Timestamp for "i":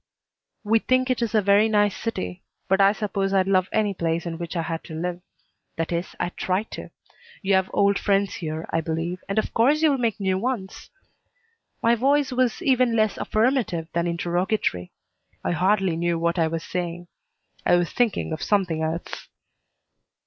2.81-2.91, 4.55-4.63, 8.73-8.81, 15.43-15.51, 16.39-16.47, 17.63-17.75